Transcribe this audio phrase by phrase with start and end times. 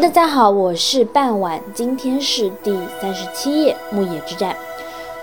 [0.00, 4.56] 大家好，我是半晚，今天是第三十七页牧野之战。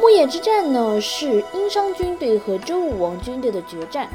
[0.00, 4.08] 牧野之战呢是殷商军队和周武王军队的决战，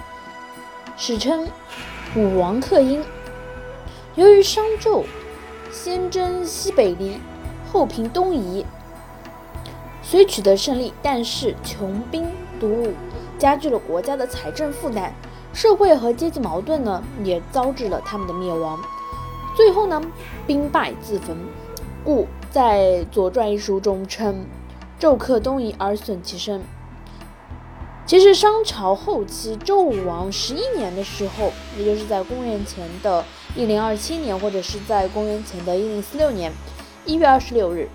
[0.97, 1.47] 史称
[2.15, 3.05] 武王克殷。
[4.15, 5.04] 由于商纣
[5.71, 7.20] 先征西北黎，
[7.72, 8.66] 后平东夷，
[10.02, 12.28] 虽取得胜利，但是穷兵
[12.60, 12.94] 黩武，
[13.38, 15.13] 加剧了国家的财政负担，
[15.54, 18.80] 社会和阶级矛盾呢也遭致了他们的灭亡。
[19.59, 20.02] 最后呢，
[20.48, 21.35] 兵败自焚，
[22.02, 22.79] 故在
[23.11, 24.45] 《左传》一书中称
[24.97, 26.61] 纣克东夷而损其身。
[28.05, 36.53] 其实商朝后期周武王十一年的时候，也就是在公元前的一零二七年，或者是在公元前的一零四六年
[37.05, 37.89] 一月二十六日，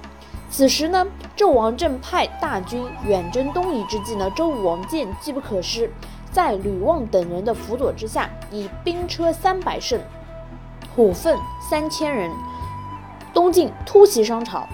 [0.51, 5.91] 此时呢，纣王正派大军远征东夷之际呢，周武王见机不可失，
[6.31, 9.99] 在吕望等人的辅佐之下，以兵车三百乘。
[10.95, 12.31] 虎奋三千人
[13.33, 14.69] 东晋突袭商朝，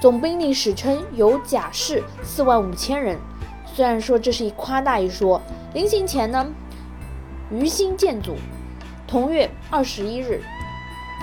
[0.00, 3.18] 总兵力史称有甲士四万五千人。
[3.66, 5.40] 虽然说这是一夸大一说，
[5.74, 6.46] 临行前呢，
[7.50, 8.36] 于心建祖。
[9.06, 10.42] 同月二十一日，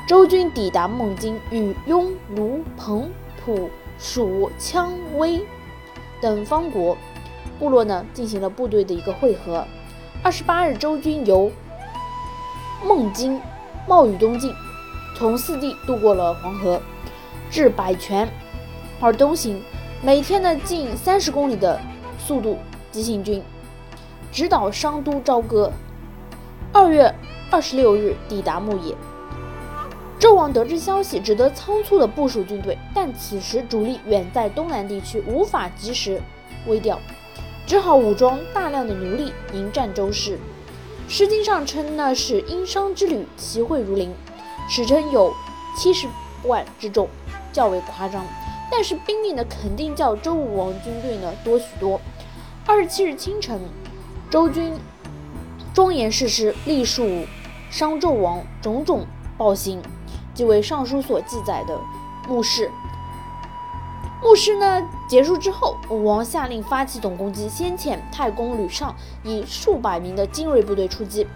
[0.08, 3.10] 周军抵达孟津，与雍、卢、彭、
[3.44, 5.44] 蒲、蜀、羌、威
[6.22, 6.96] 等方国
[7.58, 9.66] 部落呢进行了部队的一个会合。
[10.22, 11.52] 二十八日，周军由
[12.86, 13.42] 孟津。
[13.86, 14.54] 冒雨东进，
[15.16, 16.82] 从四地渡过了黄河，
[17.52, 18.30] 至百泉，
[19.02, 19.62] 而东行，
[20.02, 21.80] 每天呢近三十公里的
[22.18, 22.58] 速度
[22.92, 23.44] 急行军，
[24.32, 25.72] 直捣商都朝歌。
[26.72, 27.14] 二月
[27.52, 28.96] 二十六日抵达牧野，
[30.18, 36.22] 纣王得知消息，只得仓促的部署军队，但此时主力远在东南地区，无法及时
[36.68, 36.98] 微调，
[37.68, 40.36] 只好武装大量的奴隶迎战周氏。
[41.16, 44.12] 《诗经》上称呢是殷商之旅，齐会如林，
[44.68, 45.32] 史称有
[45.78, 46.08] 七十
[46.44, 47.08] 万之众，
[47.52, 48.26] 较为夸张。
[48.72, 52.02] 但是兵力呢肯定较周武王军队呢多许多。
[52.66, 53.62] 二十七日清晨，
[54.32, 54.74] 周军
[55.72, 57.08] 庄严誓师，隶属
[57.70, 59.06] 商纣王种种
[59.38, 59.80] 暴行，
[60.34, 61.80] 即为尚书所记载的
[62.28, 62.72] 目视。
[64.24, 71.28] 牧师呢结束之后，武王下令发起总攻击，先遣太公吕尚以数百名的精锐部队出击。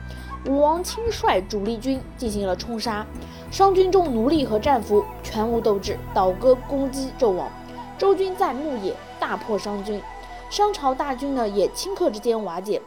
[0.46, 3.06] 武王亲率主力军进行了冲杀，
[3.52, 7.50] 商军中奴隶和战俘全无斗志，倒戈攻击纣王。
[7.98, 10.02] 周军在牧野大破商军，
[10.50, 12.82] 商朝大军呢也顷刻之间瓦解。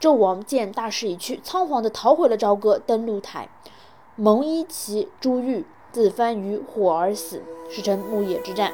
[0.00, 3.48] 纣王见大势已去，仓皇的逃回了朝歌，登陆台，
[4.14, 8.72] 蒙衣骑朱玉自翻于火而死，史称牧野之战。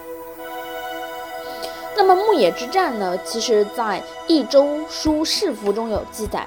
[1.98, 3.18] 那么牧野之战呢？
[3.24, 6.46] 其实，在《益州书世服》中有记载。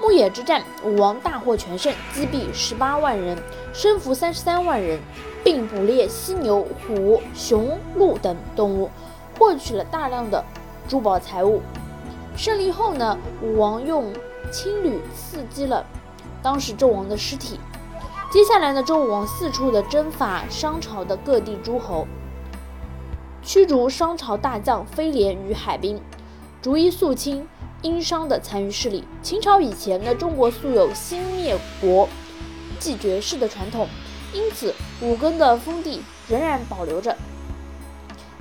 [0.00, 3.40] 牧野之战，武王大获全胜，击毙十八万人，
[3.72, 4.98] 生俘三十三万人，
[5.44, 8.90] 并捕猎犀牛、虎、熊、鹿等动物，
[9.38, 10.44] 获取了大量的
[10.88, 11.62] 珠宝财物。
[12.36, 14.12] 胜利后呢，武王用
[14.50, 15.86] 青旅刺激了
[16.42, 17.60] 当时纣王的尸体。
[18.32, 22.08] 接下来呢，周武王四处的征伐商朝的各地诸侯。
[23.42, 26.00] 驱逐商朝大将飞廉与海滨，
[26.60, 27.48] 逐一肃清
[27.80, 29.04] 殷商的残余势力。
[29.22, 32.06] 秦朝以前呢，中国素有兴灭国、
[32.78, 33.88] 继绝世的传统，
[34.34, 37.16] 因此武庚的封地仍然保留着。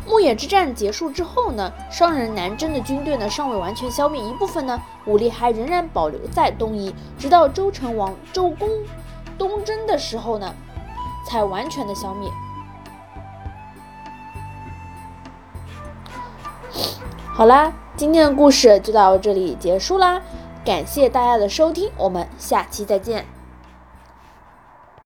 [0.06, 8.70] 牧野之战结束之后呢，商人南征的军队呢尚未完全消灭，一部分呢武力还仍然保留在东夷，直到周成王周公
[9.38, 10.54] 东征的时候呢，
[11.26, 12.30] 才完全的消灭。
[17.40, 20.22] 好啦，今天的故事就到这里结束啦，
[20.66, 23.26] 感谢大家的收听，我们下期再见。